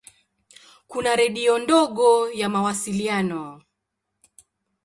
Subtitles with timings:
[0.87, 3.61] Kuna redio ndogo ya mawasiliano.